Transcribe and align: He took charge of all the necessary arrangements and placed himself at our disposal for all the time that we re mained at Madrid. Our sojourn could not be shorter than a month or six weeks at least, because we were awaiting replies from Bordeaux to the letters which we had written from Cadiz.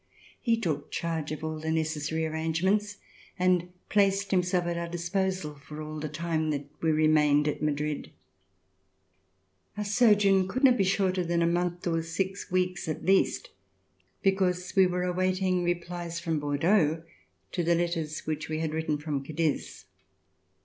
He 0.41 0.57
took 0.59 0.89
charge 0.89 1.31
of 1.31 1.43
all 1.43 1.59
the 1.59 1.69
necessary 1.69 2.25
arrangements 2.25 2.97
and 3.37 3.71
placed 3.87 4.31
himself 4.31 4.65
at 4.65 4.75
our 4.75 4.87
disposal 4.87 5.53
for 5.53 5.79
all 5.79 5.99
the 5.99 6.09
time 6.09 6.49
that 6.49 6.65
we 6.81 6.89
re 6.91 7.07
mained 7.07 7.47
at 7.47 7.61
Madrid. 7.61 8.09
Our 9.77 9.85
sojourn 9.85 10.47
could 10.47 10.63
not 10.63 10.75
be 10.75 10.83
shorter 10.83 11.23
than 11.23 11.43
a 11.43 11.45
month 11.45 11.85
or 11.85 12.01
six 12.01 12.49
weeks 12.49 12.87
at 12.87 13.05
least, 13.05 13.51
because 14.23 14.75
we 14.75 14.87
were 14.87 15.03
awaiting 15.03 15.63
replies 15.63 16.19
from 16.19 16.39
Bordeaux 16.39 17.03
to 17.51 17.63
the 17.63 17.75
letters 17.75 18.21
which 18.25 18.49
we 18.49 18.57
had 18.57 18.73
written 18.73 18.97
from 18.97 19.23
Cadiz. 19.23 19.85